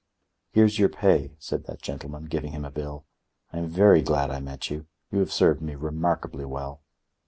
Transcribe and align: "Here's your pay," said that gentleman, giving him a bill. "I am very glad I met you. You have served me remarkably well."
"Here's 0.49 0.79
your 0.79 0.89
pay," 0.89 1.35
said 1.37 1.65
that 1.65 1.83
gentleman, 1.83 2.25
giving 2.25 2.53
him 2.53 2.65
a 2.65 2.71
bill. 2.71 3.05
"I 3.53 3.59
am 3.59 3.67
very 3.67 4.01
glad 4.01 4.31
I 4.31 4.39
met 4.39 4.71
you. 4.71 4.87
You 5.11 5.19
have 5.19 5.31
served 5.31 5.61
me 5.61 5.75
remarkably 5.75 6.43
well." 6.45 6.81